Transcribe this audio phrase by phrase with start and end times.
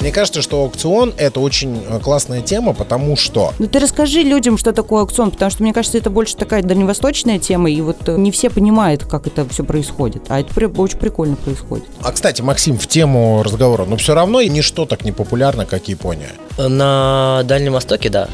[0.00, 3.52] Мне кажется, что аукцион это очень э, классная тема, потому что...
[3.58, 7.38] Ну ты расскажи людям, что такое аукцион, потому что мне кажется, это больше такая дальневосточная
[7.38, 10.22] тема, и вот э, не все понимают, как это все происходит.
[10.28, 11.84] А это очень прикольно происходит.
[12.02, 16.30] А кстати, Максим, в тему разговора, но все равно ничто так не популярно, как Япония.
[16.56, 18.28] На Дальнем Востоке, да.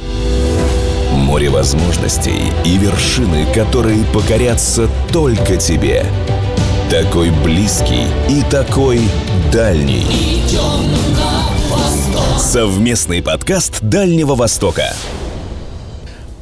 [1.12, 6.04] Море возможностей и вершины, которые покорятся только тебе.
[6.90, 9.00] Такой близкий и такой
[9.52, 10.06] дальний.
[12.46, 14.94] Совместный подкаст Дальнего Востока.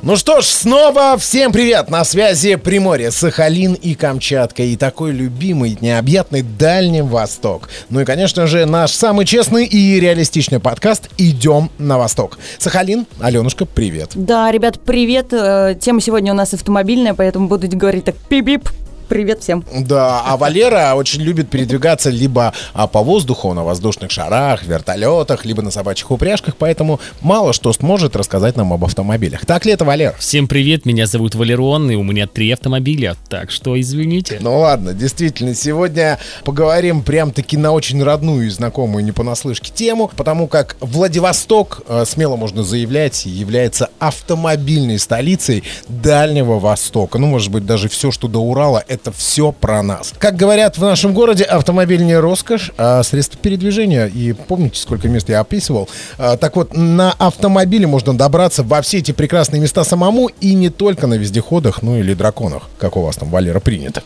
[0.02, 1.88] Ну что ж, снова всем привет!
[1.88, 4.64] На связи Приморье, Сахалин и Камчатка.
[4.64, 7.70] И такой любимый, необъятный Дальний Восток.
[7.88, 12.38] Ну и, конечно же, наш самый честный и реалистичный подкаст «Идем на Восток».
[12.58, 14.10] Сахалин, Аленушка, привет.
[14.14, 15.32] Да, ребят, привет.
[15.32, 18.68] Э, тема сегодня у нас автомобильная, поэтому буду говорить так пип-пип,
[19.14, 19.64] Привет всем.
[19.72, 25.62] Да, а Валера очень любит передвигаться либо а, по воздуху, на воздушных шарах, вертолетах, либо
[25.62, 29.46] на собачьих упряжках, поэтому мало что сможет рассказать нам об автомобилях.
[29.46, 30.16] Так ли это, Валер?
[30.18, 34.38] Всем привет, меня зовут Валерон, и у меня три автомобиля, так что извините.
[34.40, 40.48] Ну ладно, действительно, сегодня поговорим прям-таки на очень родную и знакомую не понаслышке тему, потому
[40.48, 47.18] как Владивосток, э, смело можно заявлять, является автомобильной столицей Дальнего Востока.
[47.18, 50.12] Ну, может быть, даже все, что до Урала, это все про нас.
[50.18, 54.06] Как говорят в нашем городе, автомобиль не роскошь, а средство передвижения.
[54.06, 55.88] И помните, сколько мест я описывал?
[56.18, 60.70] А, так вот, на автомобиле можно добраться во все эти прекрасные места самому и не
[60.70, 64.02] только на вездеходах, ну или драконах, как у вас там, Валера, принято.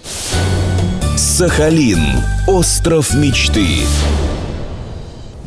[1.17, 2.01] Сахалин.
[2.47, 3.79] Остров мечты.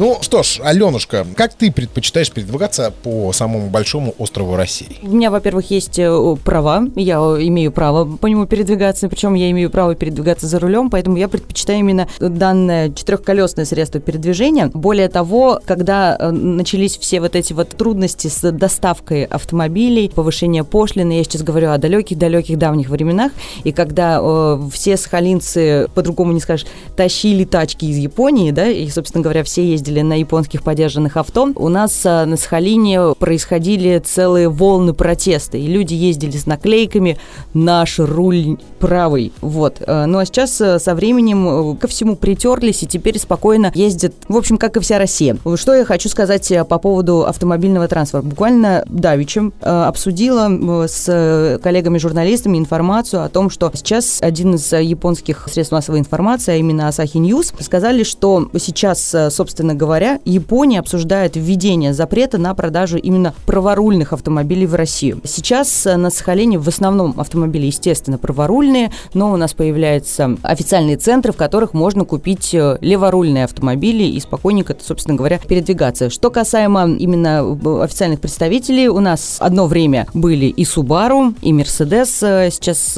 [0.02, 4.98] Ну что ж, Аленушка, как ты предпочитаешь передвигаться по самому большому острову России?
[5.04, 9.70] У меня, во-первых, есть э, права, я имею право по нему передвигаться, причем я имею
[9.70, 14.72] право передвигаться за рулем, поэтому я предпочитаю именно данное четырехколесное средство передвижения.
[14.74, 21.20] Более того, когда э, начались все вот эти вот трудности с доставкой автомобилей, повышение пошлины,
[21.20, 23.34] я сейчас говорю о далеких-далеких давних временах,
[23.64, 26.66] и когда э, все сахалинцы, по-другому не скажешь,
[26.98, 31.50] тащили тачки из Японии, да, и, собственно говоря, все ездили ездили на японских подержанных авто,
[31.56, 37.18] у нас а, на Сахалине происходили целые волны протеста, и люди ездили с наклейками
[37.54, 39.34] «Наш руль правый».
[39.42, 39.82] Вот.
[39.86, 44.38] А, ну а сейчас а, со временем ко всему притерлись, и теперь спокойно ездят, в
[44.38, 45.38] общем, как и вся Россия.
[45.56, 48.28] Что я хочу сказать по поводу автомобильного транспорта.
[48.28, 56.00] Буквально давеча обсудила с коллегами-журналистами информацию о том, что сейчас один из японских средств массовой
[56.00, 62.54] информации, а именно Asahi News, сказали, что сейчас, собственно говоря, Япония обсуждает введение запрета на
[62.54, 65.22] продажу именно праворульных автомобилей в Россию.
[65.24, 71.32] Сейчас э, на Сахалине в основном автомобили, естественно, праворульные, но у нас появляются официальные центры,
[71.32, 76.10] в которых можно купить э, леворульные автомобили и спокойненько, собственно говоря, передвигаться.
[76.10, 82.52] Что касаемо именно э, официальных представителей, у нас одно время были и Subaru, и Mercedes.
[82.52, 82.98] Сейчас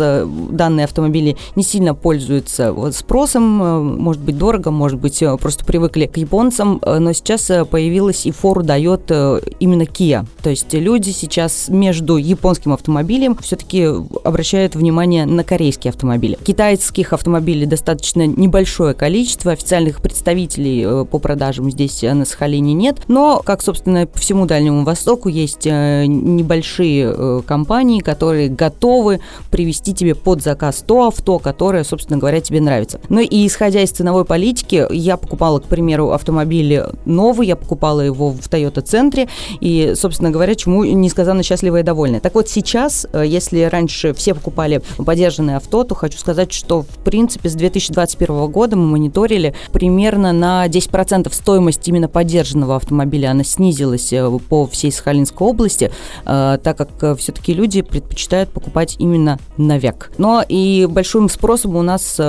[0.50, 6.63] данные автомобили не сильно пользуются спросом, может быть дорого, может быть просто привыкли к японцам,
[6.64, 10.26] Э, но сейчас э, появилась и фору дает э, именно Kia.
[10.42, 13.88] То есть люди сейчас между японским автомобилем все-таки
[14.24, 16.38] обращают внимание на корейские автомобили.
[16.44, 23.62] Китайских автомобилей достаточно небольшое количество, официальных представителей по продажам здесь на Сахалине нет, но, как,
[23.62, 29.20] собственно, по всему Дальнему Востоку есть небольшие компании, которые готовы
[29.52, 33.00] привести тебе под заказ то авто, которое, собственно говоря, тебе нравится.
[33.10, 38.02] Ну и исходя из ценовой политики, я покупала, к примеру, автомобиль автомобиль новый, я покупала
[38.02, 39.28] его в Toyota центре,
[39.60, 42.20] и, собственно говоря, чему несказанно счастливая и довольная.
[42.20, 47.04] Так вот сейчас, э, если раньше все покупали подержанное авто, то хочу сказать, что, в
[47.04, 54.14] принципе, с 2021 года мы мониторили примерно на 10% стоимость именно подержанного автомобиля, она снизилась
[54.14, 55.92] э, по всей Сахалинской области,
[56.26, 60.12] э, так как все-таки люди предпочитают покупать именно новяк.
[60.18, 62.20] Но и большим спросом у нас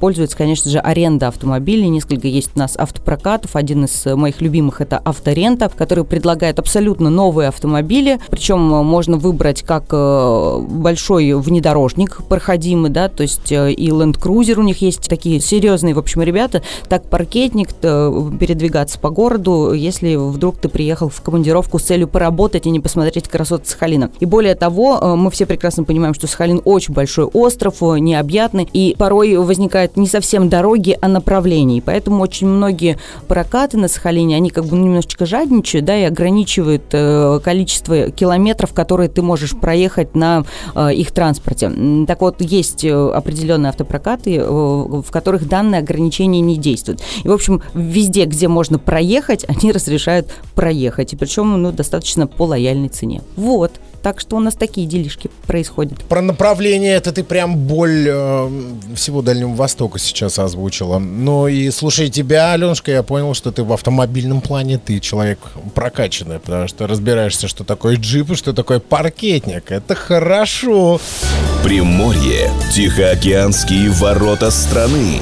[0.00, 1.88] пользуется, конечно же, аренда автомобилей.
[1.88, 3.56] Несколько есть у нас автопрокатов, проектов.
[3.56, 8.18] Один из моих любимых это авторента, который предлагает абсолютно новые автомобили.
[8.30, 14.58] Причем можно выбрать как э, большой внедорожник проходимый, да, то есть э, и Land Cruiser
[14.58, 20.58] у них есть такие серьезные, в общем, ребята, так паркетник, передвигаться по городу, если вдруг
[20.58, 24.10] ты приехал в командировку с целью поработать и не посмотреть красоты Сахалина.
[24.20, 28.94] И более того, э, мы все прекрасно понимаем, что Сахалин очень большой остров, необъятный, и
[28.98, 31.82] порой возникают не совсем дороги, а направления.
[31.84, 32.98] Поэтому очень многие
[33.38, 39.08] автопрокаты на Сахалине, они как бы немножечко жадничают, да, и ограничивают э, количество километров, которые
[39.08, 40.44] ты можешь проехать на
[40.74, 41.70] э, их транспорте.
[42.06, 47.00] Так вот, есть э, определенные автопрокаты, э, в которых данное ограничение не действует.
[47.22, 51.12] И, в общем, везде, где можно проехать, они разрешают проехать.
[51.12, 53.22] И причем, ну, достаточно по лояльной цене.
[53.36, 53.72] Вот.
[54.08, 56.02] Так что у нас такие делишки происходят.
[56.04, 58.50] Про направление это ты прям боль э,
[58.94, 60.98] всего Дальнего Востока сейчас озвучила.
[60.98, 65.40] Ну и слушай, тебя, Аленушка, я понял, что ты в автомобильном плане, ты человек
[65.74, 69.70] прокачанный, потому что разбираешься, что такое джип и что такое паркетник.
[69.70, 71.02] Это хорошо.
[71.62, 72.50] Приморье.
[72.72, 75.20] Тихоокеанские ворота страны.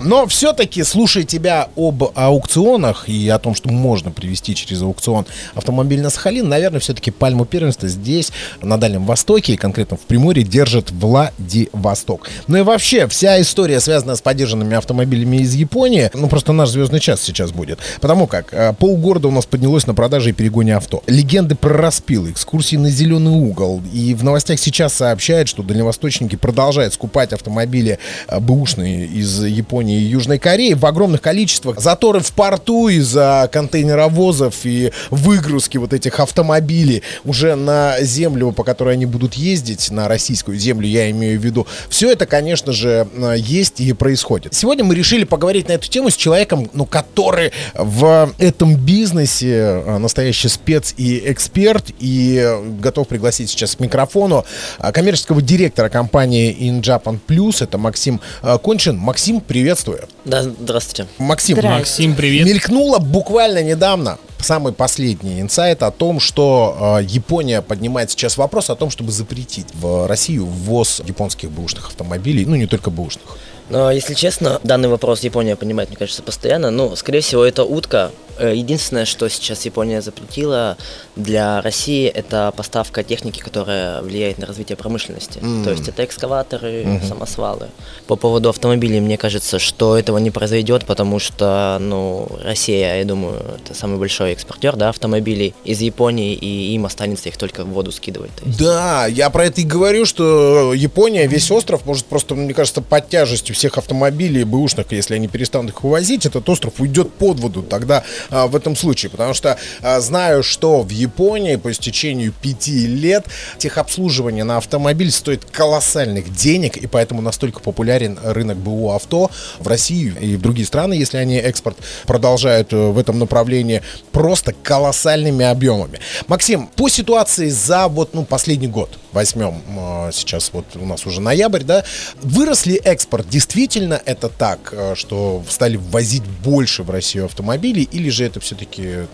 [0.00, 6.00] Но все-таки, слушая тебя об аукционах и о том, что можно привести через аукцион автомобиль
[6.00, 10.90] на Сахалин, наверное, все-таки пальму первенства здесь, на Дальнем Востоке, и конкретно в Приморье, держит
[10.90, 12.28] Владивосток.
[12.46, 17.00] Ну и вообще, вся история, связанная с поддержанными автомобилями из Японии, ну просто наш звездный
[17.00, 17.78] час сейчас будет.
[18.00, 21.02] Потому как э, полгорода у нас поднялось на продаже и перегоне авто.
[21.06, 23.82] Легенды про распил, экскурсии на зеленый угол.
[23.92, 27.98] И в новостях сейчас сообщают, что дальневосточники продолжают скупать автомобили
[28.28, 31.80] э, бэушные из Японии и Южной Кореи в огромных количествах.
[31.80, 38.94] Заторы в порту из-за контейнеровозов и выгрузки вот этих автомобилей уже на землю, по которой
[38.94, 41.66] они будут ездить, на российскую землю, я имею в виду.
[41.88, 44.54] Все это, конечно же, э, есть и происходит.
[44.54, 49.98] Сегодня мы решили поговорить на эту тему с человеком, ну, который в этом бизнесе э,
[49.98, 54.44] настоящий спец и эксперт, и э, готов пригласить сейчас к микрофону
[54.78, 58.20] коммерческого директора компании In Japan Plus, это Максим
[58.62, 58.96] Кончин.
[58.96, 59.40] Максим,
[59.84, 60.08] приветствую.
[60.24, 61.08] Да, здравствуйте.
[61.18, 61.78] Максим, Здрасте.
[61.78, 62.46] Максим, привет.
[62.46, 68.76] Мелькнуло буквально недавно самый последний инсайт о том, что э, Япония поднимает сейчас вопрос о
[68.76, 73.36] том, чтобы запретить в Россию ввоз японских бэушных автомобилей, ну не только бэушных.
[73.70, 76.70] Но, если честно, данный вопрос Япония понимает, мне кажется, постоянно.
[76.70, 78.10] Ну, скорее всего, это утка.
[78.38, 80.76] Э, Единственное, что сейчас Япония запретила
[81.16, 85.38] для России, это поставка техники, которая влияет на развитие промышленности.
[85.40, 85.64] М.
[85.64, 87.68] То есть это экскаваторы, самосвалы.
[88.06, 93.40] По поводу автомобилей, мне кажется, что этого не произойдет, потому что, ну, Россия, я думаю,
[93.62, 97.92] это самый большой экспортер, да, автомобилей из Японии, и им останется их только в воду
[97.92, 98.30] скидывать.
[98.44, 103.08] Да, я про это и говорю, что Япония, весь остров может просто, мне кажется, под
[103.08, 108.04] тяжестью всех автомобилей бэушных, если они перестанут их вывозить, этот остров уйдет под воду тогда
[108.30, 109.10] а, в этом случае.
[109.10, 113.26] Потому что а, знаю, что в Японии по истечению пяти лет
[113.58, 120.14] техобслуживание на автомобиль стоит колоссальных денег, и поэтому настолько популярен рынок БУ авто в России
[120.20, 123.82] и в другие страны, если они экспорт продолжают э, в этом направлении,
[124.12, 126.00] просто колоссальными объемами.
[126.26, 131.20] Максим, по ситуации за вот ну, последний год, возьмем э, сейчас вот у нас уже
[131.20, 131.84] ноябрь, да,
[132.22, 133.28] вырос ли экспорт?
[133.28, 139.06] Действительно это так, э, что стали ввозить больше в Россию автомобилей, или же это все-таки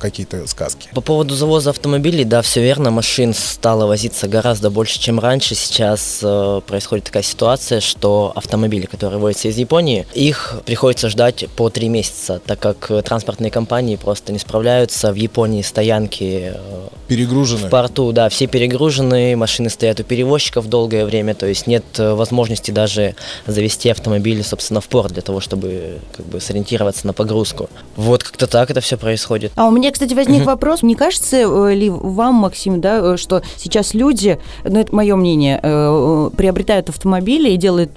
[0.00, 0.88] какие-то сказки?
[0.94, 5.54] По поводу завоза автомобилей, да, все верно, машин стало возиться гораздо больше, чем раньше.
[5.54, 11.70] Сейчас э, происходит такая ситуация, что автомобили, которые возятся из Японии, их приходится ждать по
[11.70, 15.12] три месяца, так как транспортные компании просто не справляются.
[15.12, 17.66] В Японии стоянки э, Перегружены?
[17.66, 22.14] в порту, да, все перегружены, машины стоят у перевозчиков долгое время, то есть нет э,
[22.14, 23.14] возможности даже
[23.46, 27.68] завести автомобиль, собственно, в порт для того, чтобы как бы сориентироваться на погрузку.
[27.96, 29.52] Вот как-то так это все происходит.
[29.56, 30.82] А у меня, кстати, возник вопрос.
[30.82, 35.60] Не кажется э, ли вам, Максим, да, э, что сейчас люди, ну это мое мнение,
[35.62, 37.92] э, приобретают автомобили и делают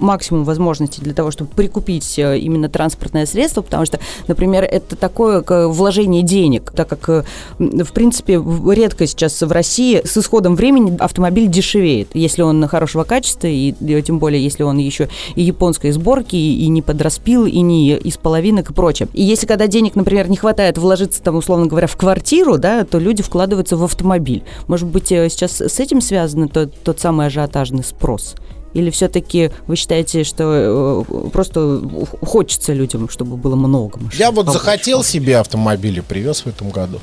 [0.00, 6.22] максимум возможностей для того, чтобы прикупить именно транспортное средство, потому что, например, это такое вложение
[6.22, 7.24] денег, так как,
[7.58, 13.46] в принципе, редко сейчас в России с исходом времени автомобиль дешевеет, если он хорошего качества,
[13.46, 13.72] и,
[14.02, 18.70] тем более, если он еще и японской сборки, и не подраспил, и не из половинок
[18.70, 19.08] и прочее.
[19.12, 22.98] И если когда денег, например, не хватает вложиться там, условно говоря, в квартиру, да, то
[22.98, 24.42] люди вкладываются в автомобиль.
[24.66, 28.34] Может быть, э, сейчас с этим связан тот, тот самый ажиотажный спрос?
[28.72, 31.82] Или все-таки вы считаете, что э, просто
[32.22, 34.18] хочется людям, чтобы было много машин?
[34.18, 37.00] Я вот захотел себе автомобиль и привез в этом году.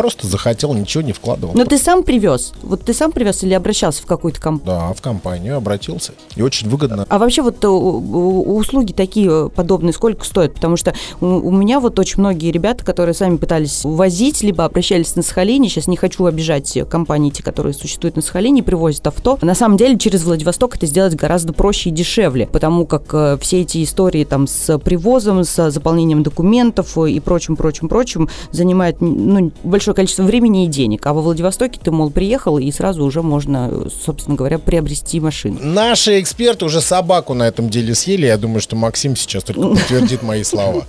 [0.00, 1.52] Просто захотел, ничего не вкладывал.
[1.54, 2.54] Но ты сам привез?
[2.62, 4.80] Вот ты сам привез или обращался в какую-то компанию?
[4.80, 6.14] Да, в компанию обратился.
[6.36, 7.04] И очень выгодно.
[7.06, 10.54] А вообще вот э, услуги такие э, подобные сколько стоят?
[10.54, 15.22] Потому что у, меня вот очень многие ребята, которые сами пытались возить, либо обращались на
[15.22, 19.38] Сахалине, сейчас не хочу обижать э, компании, те, которые существуют на Сахалине, привозят авто.
[19.42, 23.84] На самом деле через Владивосток это сделать гораздо проще и дешевле, потому как все эти
[23.84, 29.94] истории там с привозом, с заполнением документов и прочим, прочим, прочим занимают ну, большое большое
[29.94, 31.06] количество времени и денег.
[31.06, 35.58] А во Владивостоке ты, мол, приехал, и сразу уже можно, собственно говоря, приобрести машину.
[35.60, 38.26] Наши эксперты уже собаку на этом деле съели.
[38.26, 40.84] Я думаю, что Максим сейчас только подтвердит мои слова.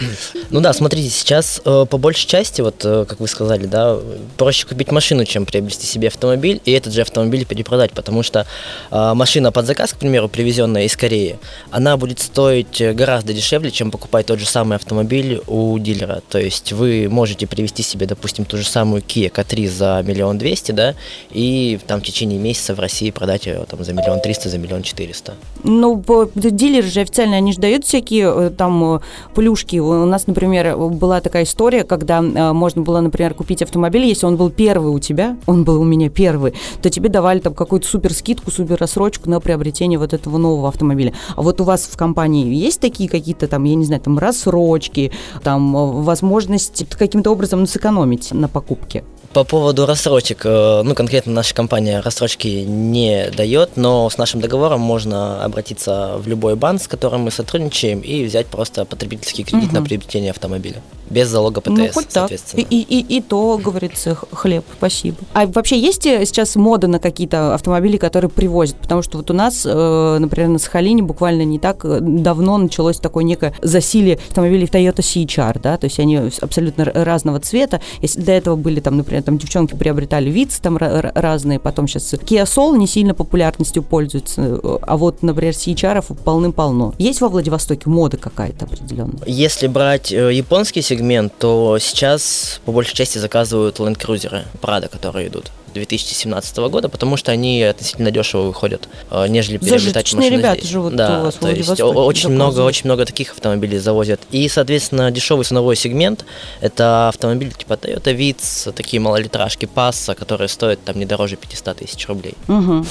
[0.49, 3.97] Ну да, смотрите, сейчас э, по большей части, вот э, как вы сказали, да,
[4.37, 8.45] проще купить машину, чем приобрести себе автомобиль, и этот же автомобиль перепродать, потому что
[8.91, 11.39] э, машина под заказ, к примеру, привезенная из Кореи,
[11.71, 16.21] она будет стоить гораздо дешевле, чем покупать тот же самый автомобиль у дилера.
[16.29, 20.71] То есть вы можете привезти себе, допустим, ту же самую Kia K3 за миллион двести,
[20.71, 20.95] да,
[21.31, 24.83] и там в течение месяца в России продать ее там за миллион триста, за миллион
[24.83, 25.33] четыреста.
[25.63, 26.03] Ну,
[26.35, 29.01] дилеры же официально, они же дают всякие там
[29.35, 29.77] плюшки.
[29.77, 34.49] У нас, например, была такая история, когда можно было, например, купить автомобиль, если он был
[34.49, 38.51] первый у тебя, он был у меня первый, то тебе давали там какую-то супер скидку,
[38.51, 41.13] супер рассрочку на приобретение вот этого нового автомобиля.
[41.35, 45.11] А вот у вас в компании есть такие какие-то там, я не знаю, там рассрочки,
[45.43, 48.70] там возможность каким-то образом сэкономить на покупке?
[48.75, 49.03] покупки.
[49.33, 54.81] По поводу рассрочек, э, ну, конкретно наша компания рассрочки не дает, но с нашим договором
[54.81, 59.75] можно обратиться в любой банк, с которым мы сотрудничаем, и взять просто потребительский кредит угу.
[59.75, 60.81] на приобретение автомобиля.
[61.09, 62.63] Без залога ПТС, ну, хоть соответственно.
[62.63, 62.71] Так.
[62.73, 65.17] И, и, и то, говорится, хлеб, спасибо.
[65.33, 68.75] А вообще есть э, сейчас мода на какие-то автомобили, которые привозят?
[68.77, 73.23] Потому что вот у нас, э, например, на Сахалине буквально не так давно началось такое
[73.23, 77.79] некое засилие автомобилей Toyota CHR, да, то есть они абсолютно разного цвета.
[78.01, 82.43] Если до этого были там, например, там девчонки приобретали виц там разные, потом сейчас Kia
[82.43, 86.93] Soul не сильно популярностью пользуется, а вот, например, CHR полным-полно.
[86.97, 89.21] Есть во Владивостоке мода какая-то определенная?
[89.25, 95.27] Если брать э, японский сегмент, то сейчас по большей части заказывают Land Cruiser Prado, которые
[95.27, 95.51] идут.
[95.73, 100.69] 2017 года, потому что они относительно дешево выходят, э, нежели переобретать машины ребята здесь.
[100.69, 104.21] живут да, у вас то есть очень много, очень много таких автомобилей завозят.
[104.31, 106.25] И, соответственно, дешевый ценовой сегмент–
[106.61, 112.07] это автомобили типа Toyota Vitz, такие малолитражки Passa, которые стоят там не дороже 500 тысяч
[112.07, 112.33] рублей.
[112.47, 112.85] Угу.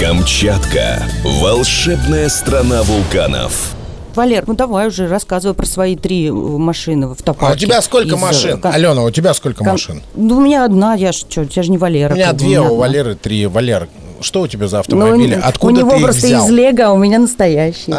[0.00, 1.02] Камчатка–
[1.40, 3.76] волшебная страна вулканов.
[4.16, 7.52] Валер, ну давай уже рассказывай про свои три э, машины в автопарке.
[7.52, 8.20] А у тебя сколько из...
[8.20, 8.60] машин?
[8.60, 8.72] Кон...
[8.72, 9.72] Алена, у тебя сколько Кон...
[9.72, 10.02] машин?
[10.14, 12.14] Ну, у меня одна, я ж что, я же не Валера.
[12.14, 13.46] У меня две, у, у Валеры три.
[13.46, 13.88] Валер,
[14.20, 15.36] что у тебя за автомобили?
[15.36, 16.46] Ну, Откуда у него ты просто взял?
[16.46, 17.94] из Лего, а у меня настоящие.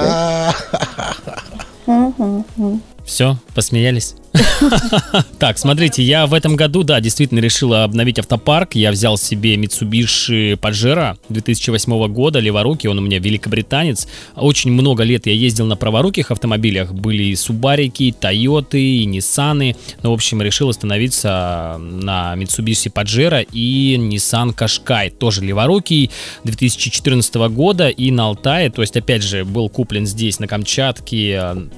[3.06, 4.16] Все, посмеялись?
[5.40, 8.76] Так, смотрите, я в этом году, да, действительно решил обновить автопарк.
[8.76, 14.08] Я взял себе Mitsubishi Pajero 2008 года, леворуки, он у меня великобританец.
[14.36, 19.76] Очень много лет я ездил на праворуких автомобилях, были и Субарики, и Тойоты, и Ниссаны.
[20.02, 26.12] Ну, в общем, решил остановиться на Mitsubishi Pajero и Nissan Qashqai, тоже леворукий,
[26.44, 28.70] 2014 года и на Алтае.
[28.70, 31.34] То есть, опять же, был куплен здесь, на Камчатке,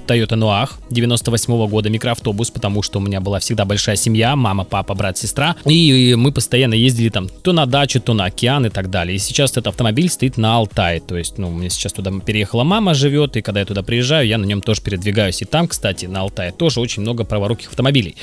[0.07, 4.63] Toyota Noah 98 года, микроавтобус плюс, потому что у меня была всегда большая семья, мама,
[4.63, 5.55] папа, брат, сестра.
[5.65, 9.15] И мы постоянно ездили там то на дачу, то на океан и так далее.
[9.15, 10.99] И сейчас этот автомобиль стоит на Алтае.
[10.99, 14.37] То есть, ну, меня сейчас туда переехала мама, живет, и когда я туда приезжаю, я
[14.37, 15.41] на нем тоже передвигаюсь.
[15.41, 18.15] И там, кстати, на Алтае тоже очень много праворуких автомобилей.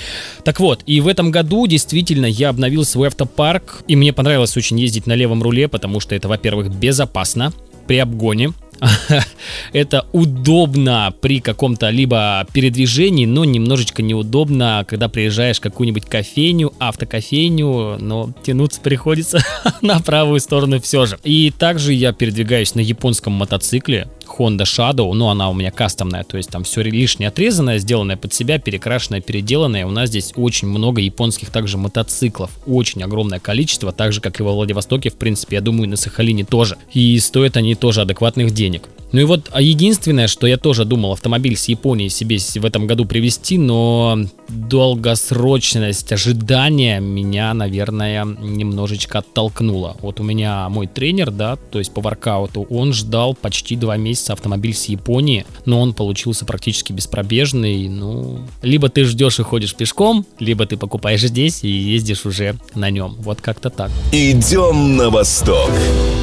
[0.45, 4.79] Так вот, и в этом году действительно я обновил свой автопарк, и мне понравилось очень
[4.81, 7.53] ездить на левом руле, потому что это, во-первых, безопасно
[7.87, 8.53] при обгоне,
[9.73, 17.99] это удобно при каком-то либо передвижении, но немножечко неудобно, когда приезжаешь в какую-нибудь кофейню, автокофейню,
[17.99, 19.45] но тянуться приходится
[19.83, 21.19] на правую сторону все же.
[21.25, 26.37] И также я передвигаюсь на японском мотоцикле, Honda Shadow, но она у меня кастомная, то
[26.37, 29.87] есть там все лишнее отрезанное, сделанное под себя, перекрашенное, переделанное.
[29.87, 34.43] У нас здесь очень много японских также мотоциклов, очень огромное количество, так же, как и
[34.43, 36.77] во Владивостоке, в принципе, я думаю, на Сахалине тоже.
[36.93, 38.89] И стоят они тоже адекватных денег.
[39.13, 42.87] Ну и вот а единственное, что я тоже думал автомобиль с Японии себе в этом
[42.87, 44.19] году привезти, но
[44.49, 49.97] долгосрочность ожидания меня, наверное, немножечко оттолкнула.
[50.01, 54.16] Вот у меня мой тренер, да, то есть по воркауту, он ждал почти два месяца
[54.29, 57.89] автомобиль с Японии, но он получился практически беспробежный.
[57.89, 62.91] Ну, либо ты ждешь и ходишь пешком, либо ты покупаешь здесь и ездишь уже на
[62.91, 63.17] нем.
[63.19, 63.91] Вот как-то так.
[64.13, 65.71] Идем на восток.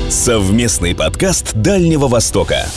[0.10, 2.68] Совместный подкаст Дальнего Востока.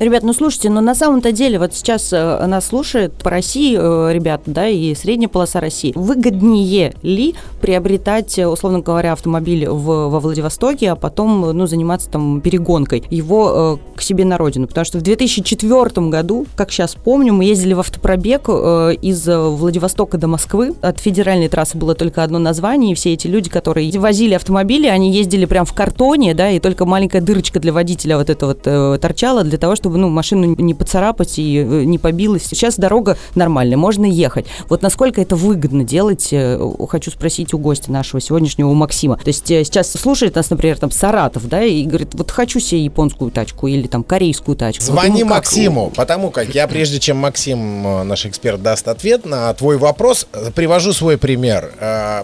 [0.00, 3.78] Ребят, ну слушайте, но ну, на самом-то деле вот сейчас э, нас слушает по России
[3.78, 5.92] э, ребят, да, и средняя полоса России.
[5.94, 12.40] Выгоднее ли приобретать, э, условно говоря, автомобиль в, во Владивостоке, а потом, ну, заниматься там
[12.40, 14.66] перегонкой его э, к себе на родину?
[14.66, 20.18] Потому что в 2004 году, как сейчас помню, мы ездили в автопробег э, из Владивостока
[20.18, 20.74] до Москвы.
[20.82, 25.12] От федеральной трассы было только одно название, и все эти люди, которые возили автомобили, они
[25.12, 28.98] ездили прям в картоне, да, и только маленькая дырочка для водителя вот это вот э,
[29.00, 32.46] торчала для того, чтобы чтобы ну, машину не поцарапать и э, не побилась.
[32.46, 34.46] Сейчас дорога нормальная, можно ехать.
[34.70, 39.18] Вот насколько это выгодно делать, э, хочу спросить у гостя нашего сегодняшнего, у Максима.
[39.18, 42.82] То есть э, сейчас слушает нас, например, там Саратов, да, и говорит, вот хочу себе
[42.82, 44.84] японскую тачку или там корейскую тачку.
[44.84, 45.38] Звони Вот ему как?
[45.40, 50.94] Максиму, потому как я, прежде чем Максим, наш эксперт, даст ответ на твой вопрос, привожу
[50.94, 51.74] свой пример.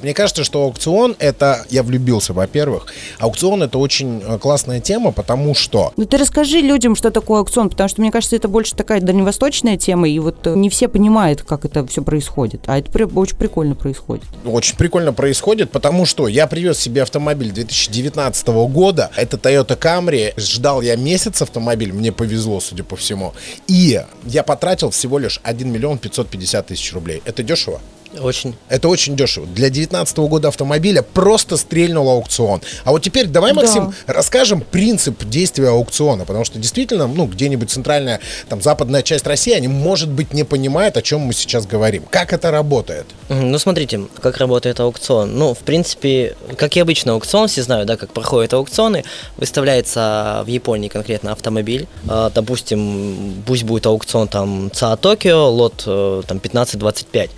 [0.02, 2.86] Мне кажется, что аукцион это, я влюбился, во-первых,
[3.18, 7.88] аукцион это очень классная тема, потому что Ну ты расскажи людям, что такое аукцион, потому
[7.88, 11.64] что мне кажется, это больше такая дальневосточная тема, и вот э, не все понимают, как
[11.64, 12.62] это все происходит.
[12.66, 14.24] А это при- очень прикольно происходит.
[14.44, 19.10] очень прикольно происходит, потому что я привез себе автомобиль 2019 года.
[19.16, 20.32] Это Toyota Camry.
[20.38, 23.32] Ждал я месяц автомобиль, мне повезло, судя по всему.
[23.66, 27.22] И я потратил всего лишь 1 миллион 550 тысяч рублей.
[27.24, 27.80] Это дешево?
[28.18, 28.56] Очень.
[28.68, 29.46] Это очень дешево.
[29.46, 32.60] Для 2019 года автомобиля просто стрельнул аукцион.
[32.84, 33.60] А вот теперь давай, Да.
[33.62, 36.24] Максим, расскажем принцип действия аукциона.
[36.24, 40.96] Потому что действительно, ну, где-нибудь центральная, там, западная часть России, они, может быть, не понимают,
[40.96, 42.04] о чем мы сейчас говорим.
[42.10, 43.06] Как это работает?
[43.28, 45.36] Ну, смотрите, как работает аукцион.
[45.38, 49.04] Ну, в принципе, как и обычно аукцион, все знают, да, как проходят аукционы.
[49.36, 51.86] Выставляется в Японии конкретно автомобиль.
[52.08, 57.30] А, допустим, пусть будет аукцион там ЦА Токио, лот э, там 15-25.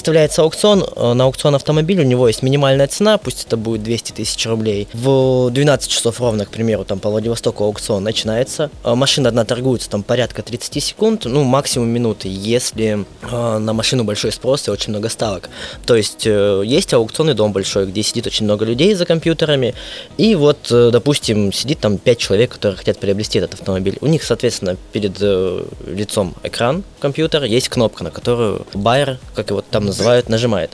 [0.00, 4.12] Выставляется аукцион, э, на аукцион автомобиля у него есть минимальная цена, пусть это будет 200
[4.12, 4.88] тысяч рублей.
[4.94, 8.70] В 12 часов ровно, к примеру, там по Владивостоку аукцион начинается.
[8.82, 14.04] А, Машина одна торгуется там порядка 30 секунд, ну, максимум минуты, если э, на машину
[14.04, 15.50] большой спрос и очень много ставок.
[15.84, 19.74] То есть э, есть аукционный дом большой, где сидит очень много людей за компьютерами,
[20.16, 23.98] и вот, э, допустим, сидит там 5 человек, которые хотят приобрести этот автомобиль.
[24.00, 29.60] У них, соответственно, перед э, лицом экран компьютера, есть кнопка, на которую байер, как его
[29.60, 30.70] там называют, нажимает.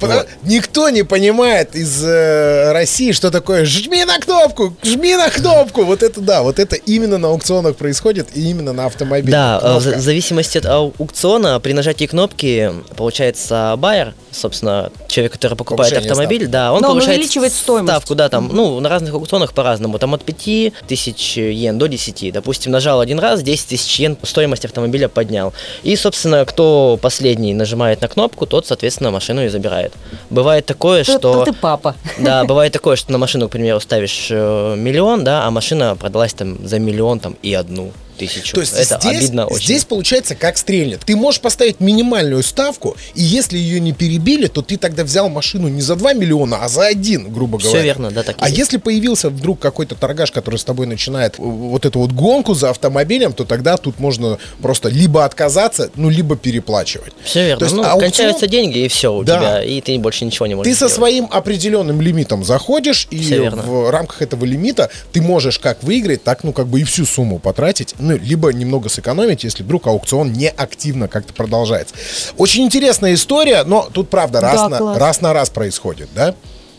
[0.00, 0.28] Потому- Вот.
[0.44, 5.84] Никто не понимает из э, России, что такое «жми на кнопку, жми на кнопку».
[5.84, 9.30] Вот это да, вот это именно на аукционах происходит и именно на автомобиле.
[9.30, 9.90] Да, э, в Кнопка.
[9.90, 16.46] за- зависимости от аукциона, при нажатии кнопки, получается, байер, собственно, человек, который покупает Повышение автомобиль,
[16.46, 17.92] да, он Но он повышает увеличивает стоимость.
[17.92, 22.30] ставку, да, там, ну, на разных аукционах по-разному, там от 5 тысяч йен до 10,
[22.30, 25.52] допустим, нажал один раз, 10 тысяч йен стоимость автомобиля поднял.
[25.82, 29.94] И, собственно, кто последний нажимает на кнопку, тот, соответственно, машину и забирает.
[30.28, 31.32] Бывает такое, То- что...
[31.32, 31.94] то ты папа.
[32.18, 36.34] Да, бывает такое, что на машину, к примеру, ставишь э, миллион, да, а машина продалась
[36.34, 37.92] там за миллион там и одну
[38.26, 38.54] тысячу.
[38.54, 39.64] То есть это здесь, обидно очень.
[39.64, 41.00] здесь получается как стрельнет.
[41.04, 45.68] Ты можешь поставить минимальную ставку, и если ее не перебили, то ты тогда взял машину
[45.68, 47.82] не за 2 миллиона, а за один, грубо говоря.
[47.82, 48.58] верно, да, так А есть.
[48.58, 52.70] если появился вдруг какой-то торгаш, который с тобой начинает э, вот эту вот гонку за
[52.70, 57.12] автомобилем, то тогда тут можно просто либо отказаться, ну, либо переплачивать.
[57.24, 57.58] Все верно.
[57.58, 59.38] То есть ну, аукцион- кончаются деньги, и все у Да.
[59.38, 60.94] тебя, и ты больше ничего не можешь Ты со сделать.
[60.94, 66.52] своим определенным лимитом заходишь, и в рамках этого лимита ты можешь как выиграть, так, ну,
[66.52, 71.08] как бы и всю сумму потратить, ну, либо немного сэкономить, если вдруг аукцион не активно
[71.08, 71.94] как-то продолжается.
[72.36, 74.98] Очень интересная история, но тут, правда, раз, Да, на, класс.
[74.98, 76.34] раз на раз происходит, да?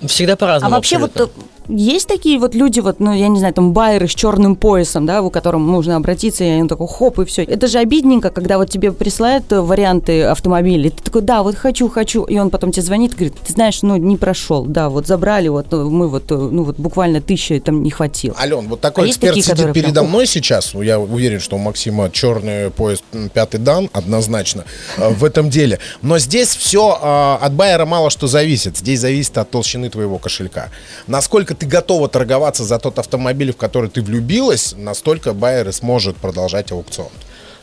[0.05, 0.75] Всегда А по-разному.
[0.75, 1.25] вообще абсолютно.
[1.25, 4.55] вот э, есть такие вот люди, вот, ну, я не знаю, там, байеры с черным
[4.55, 7.43] поясом, да, у которым нужно обратиться, и он такой, хоп, и все.
[7.43, 11.89] Это же обидненько, когда вот тебе присылают э, варианты автомобилей, ты такой, да, вот хочу,
[11.89, 15.47] хочу, и он потом тебе звонит говорит, ты знаешь, ну, не прошел, да, вот забрали,
[15.47, 18.35] вот э, мы вот, э, ну, вот буквально тысячи там не хватило.
[18.39, 20.73] Ален, вот такой А эксперт такие, сидит передо прям, мной сейчас.
[20.73, 24.65] Ну, Я уверен, что у Максима черный поезд м, пятый дан, однозначно,
[24.97, 25.79] в этом деле.
[26.01, 28.77] Но здесь все от байера мало что зависит.
[28.77, 30.69] Здесь зависит от толщины твоего кошелька.
[31.07, 36.17] Насколько ты готова торговаться за тот автомобиль, в который ты влюбилась, настолько байер и сможет
[36.17, 37.09] продолжать аукцион.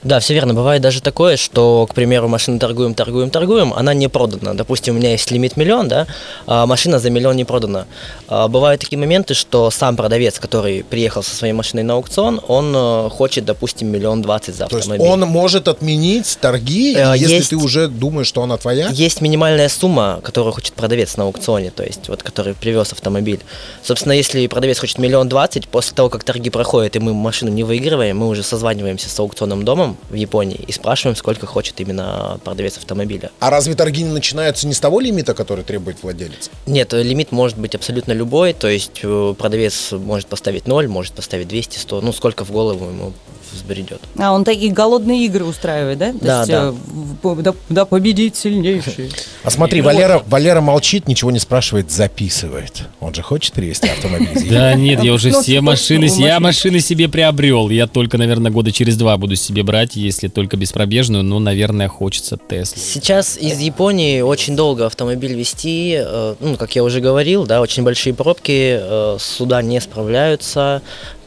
[0.03, 0.55] Да, все верно.
[0.55, 4.55] Бывает даже такое, что, к примеру, машину торгуем, торгуем, торгуем, она не продана.
[4.55, 6.07] Допустим, у меня есть лимит миллион, да,
[6.47, 7.85] а машина за миллион не продана.
[8.29, 12.73] А Бывают такие моменты, что сам продавец, который приехал со своей машиной на аукцион, он
[12.75, 15.13] э, хочет, допустим, миллион двадцать за То есть автомобиль.
[15.13, 18.89] он может отменить торги, Э, если есть- ты уже думаешь, что она твоя?
[18.89, 23.41] Есть минимальная сумма, которую хочет продавец на аукционе, то есть вот который привез автомобиль.
[23.83, 27.65] Собственно, если продавец хочет миллион двадцать, после того, как торги проходят, и мы машину не
[27.65, 32.79] выигрываем, мы уже созваниваемся с аукционным домом в Японии и спрашиваем, сколько хочет именно продавец
[32.79, 33.31] автомобиля.
[33.40, 36.50] А разве торги не начинаются не с того лимита, который требует владелец?
[36.66, 41.12] Нет, э, лимит может быть абсолютно любой, то есть э, продавец может поставить 0, может
[41.14, 43.12] поставить 200, 100, ну сколько в голову ему
[43.53, 44.01] взбредет.
[44.19, 46.13] А он такие голодные игры устраивает, да?
[46.13, 46.75] То Да, есть, да.
[47.23, 49.11] э, да, да победит сильнейший.
[49.45, 52.83] А смотри, Валера, Валера молчит, ничего не спрашивает, записывает.
[53.01, 54.29] Он же хочет привезти автомобиль.
[54.51, 56.81] Да нет, я уже Ну, все машины, я машины.
[56.81, 57.71] себе приобрел.
[57.71, 62.39] Я только, наверное, года через два буду себе брать, если только беспробежную, но, наверное, хочется
[62.49, 62.81] Теслу.
[62.83, 67.83] Сейчас из Японии очень долго автомобиль вести, э, ну, как я уже говорил, да, очень
[67.83, 70.83] большие пробки, э, суда не справляются,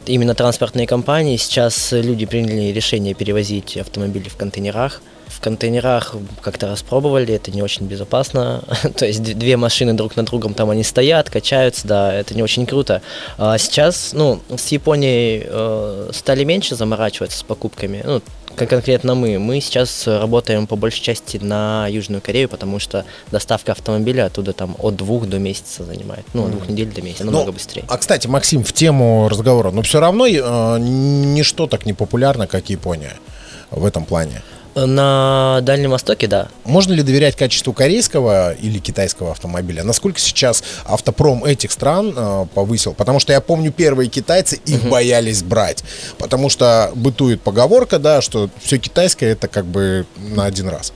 [0.08, 1.36] именно транспортные компании.
[1.36, 5.00] Сейчас люди приняли решение перевозить автомобили в контейнерах.
[5.44, 8.62] Контейнерах как-то распробовали, это не очень безопасно.
[8.96, 12.64] То есть две машины друг на другом там они стоят, качаются, да, это не очень
[12.64, 13.02] круто.
[13.36, 18.02] А сейчас, ну, с Японией э, стали меньше заморачиваться с покупками.
[18.04, 18.22] Ну,
[18.56, 19.38] как конкретно мы.
[19.38, 24.76] Мы сейчас работаем по большей части на Южную Корею, потому что доставка автомобиля оттуда там
[24.78, 26.24] от двух до месяца занимает.
[26.32, 27.84] Ну, от двух недель до месяца, намного Ну, быстрее.
[27.88, 32.70] А, кстати, Максим, в тему разговора, но все равно э, ничто так не популярно, как
[32.70, 33.12] Япония
[33.70, 34.42] в этом плане.
[34.74, 36.48] На Дальнем Востоке, да.
[36.64, 39.84] Можно ли доверять качеству корейского или китайского автомобиля?
[39.84, 42.92] Насколько сейчас автопром этих стран э, повысил?
[42.94, 45.84] Потому что я помню, первые китайцы их боялись брать.
[46.18, 50.92] Потому что бытует поговорка, да, что все китайское это как бы на один раз.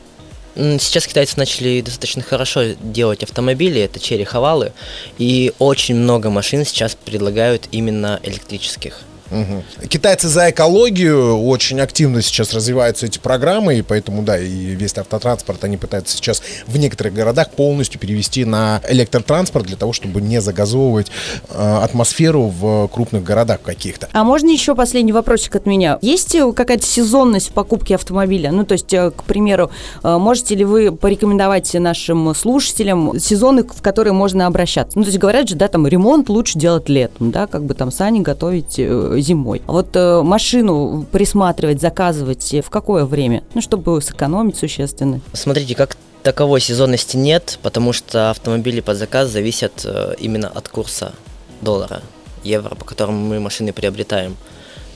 [0.56, 4.72] Сейчас китайцы начали достаточно хорошо делать автомобили, это черри хавалы,
[5.16, 9.02] и очень много машин сейчас предлагают именно электрических.
[9.30, 9.62] Мгм.
[9.88, 15.64] Китайцы за экологию очень активно сейчас развиваются эти программы, и поэтому, да, и весь автотранспорт
[15.64, 21.10] они пытаются сейчас в некоторых городах полностью перевести на электротранспорт для того, чтобы не загазовывать
[21.50, 24.08] э, атмосферу в крупных городах каких-то.
[24.12, 25.98] А можно еще последний вопросик от меня?
[26.02, 28.50] Есть э, какая-то сезонность в покупке автомобиля?
[28.50, 29.70] Ну, то есть, э, к примеру,
[30.02, 34.98] э, можете ли вы порекомендовать нашим слушателям сезоны, в которые можно обращаться?
[34.98, 37.90] Ну, то есть, говорят же, да, там ремонт лучше делать летом, да, как бы там
[37.90, 38.78] сани готовить
[39.20, 39.62] зимой.
[39.66, 43.42] А вот э, машину присматривать, заказывать э, в какое время?
[43.54, 45.20] Ну, чтобы сэкономить существенно.
[45.32, 51.12] Смотрите, как таковой сезонности нет, потому что автомобили под заказ зависят э, именно от курса
[51.60, 52.02] доллара,
[52.44, 54.36] евро, по которому мы машины приобретаем.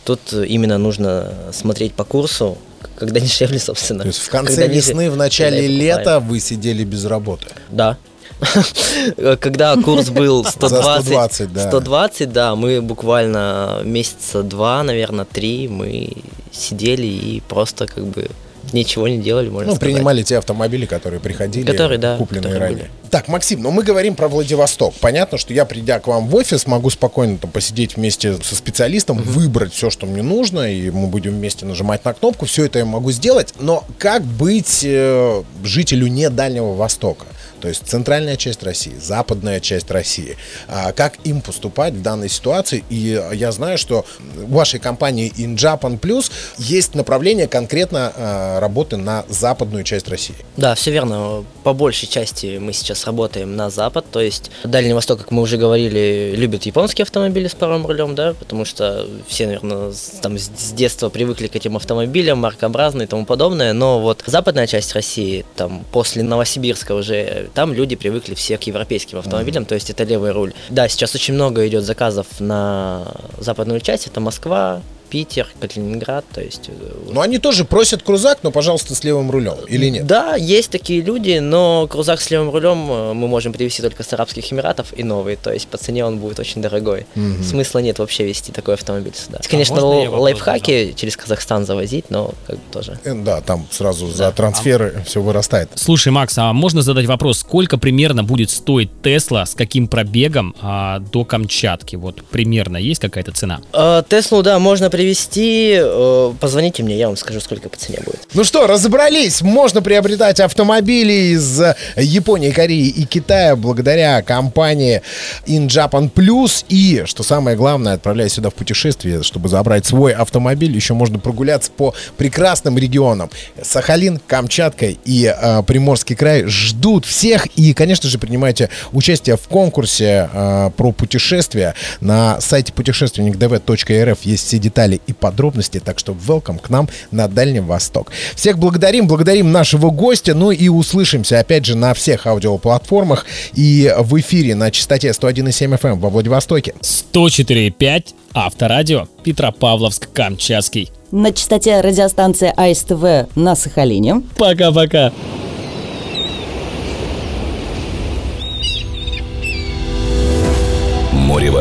[0.05, 2.59] Тут именно нужно смотреть по курсу,
[2.97, 4.01] когда дешевле, собственно.
[4.01, 7.47] То есть в конце Когда ниже, весны, в начале лета вы сидели без работы.
[7.71, 7.97] Да.
[9.41, 11.69] Когда курс был 120, 120, да.
[11.69, 16.13] 120, да, мы буквально месяца два, наверное, три, мы
[16.51, 18.29] сидели и просто как бы
[18.73, 19.95] ничего не делали, можно Ну, сказать.
[19.95, 22.79] принимали те автомобили, которые приходили, Которые, да, купленные которые ранее.
[22.85, 23.11] были.
[23.11, 24.95] Так, Максим, но мы говорим про Владивосток.
[24.95, 29.19] Понятно, что я, придя к вам в офис, могу спокойно там посидеть вместе со специалистом,
[29.19, 32.47] выбрать все, что мне нужно, и мы будем вместе нажимать на кнопку.
[32.47, 33.53] Все это я могу сделать.
[33.61, 37.27] Но как быть э, жителю не Дальнего Востока?
[37.63, 40.37] То есть центральная часть России, западная часть России.
[40.67, 42.83] А как им поступать в данной ситуации?
[42.91, 48.97] И я знаю, что в вашей компании In Japan Plus есть направление конкретно э, работы
[48.97, 50.35] на западную часть России.
[50.57, 51.45] Да, все верно.
[51.63, 55.57] По большей части мы сейчас работаем на запад, то есть Дальний Восток, как мы уже
[55.57, 61.11] говорили, любят японские автомобили с паровым рулем, да, потому что все, наверное, там с детства
[61.11, 66.25] привыкли к этим автомобилям, маркообразные и тому подобное, но вот западная часть России, там после
[66.25, 70.53] Новосибирска уже, там люди привыкли все к европейским автомобилям, то есть это левый руль.
[70.71, 73.07] Да, сейчас очень много идет заказов на
[73.39, 76.73] западную часть, это Москва, Питер, Калининград, то есть э,
[77.13, 79.57] Но они тоже просят крузак, но, пожалуйста, с левым рулем.
[79.69, 80.07] Или нет?
[80.07, 84.13] Да, есть такие люди, но крузак с левым рулем э, мы можем привезти только с
[84.15, 87.05] Арабских Эмиратов и новый, то есть по цене он будет очень дорогой.
[87.47, 89.41] Смысла нет вообще вести такой автомобиль сюда.
[89.51, 92.99] Конечно, можно я л- лайфхаки через Казахстан завозить, но как бы тоже.
[93.05, 95.69] Э, Да, там сразу за трансферы все вырастает.
[95.75, 101.01] Слушай, Макс, а можно задать вопрос, сколько примерно будет стоить Тесла, с каким пробегом а,
[101.01, 101.97] до Камчатки?
[101.97, 103.61] Вот примерно есть какая-то цена?
[104.09, 105.79] Теслу, да, можно привезти.
[105.81, 108.21] э, Позвоните мне, я вам скажу, сколько по цене будет.
[108.35, 109.43] Ну что, разобрались.
[109.43, 115.03] Можно приобретать автомобили из э, Японии, Кореи и Китая благодаря компании
[115.47, 116.65] In Japan Plus.
[116.69, 121.73] И, что самое главное, отправляясь сюда в путешествие, чтобы забрать свой автомобиль, еще можно прогуляться
[121.73, 123.29] по прекрасным регионам.
[123.61, 127.47] Сахалин, Камчатка и э, Приморский край ждут всех.
[127.57, 131.75] И, конечно же, принимайте участие в конкурсе э, про путешествия.
[132.01, 137.61] На сайте путешественникдв.рф есть все детали и подробности, так что welcome к нам на Дальний
[137.61, 138.11] Восток.
[138.35, 144.19] Всех благодарим, благодарим нашего гостя, ну и услышимся опять же на всех аудиоплатформах и в
[144.21, 146.75] эфире на частоте 101,7 FM во Владивостоке.
[146.81, 150.91] 104,5 Авторадио Петропавловск-Камчатский.
[151.11, 154.23] На частоте радиостанции АСТВ на Сахалине.
[154.37, 155.13] Пока-пока.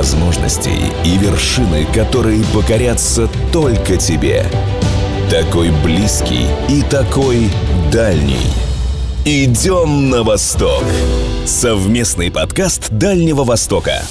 [0.02, 4.44] Возможностей и вершины, которые покорятся только тебе.
[5.30, 7.52] Такой близкий и такой
[7.92, 8.48] дальний.
[9.26, 10.84] Идем на восток.
[11.46, 14.02] Совместный подкаст Дальнего Востока.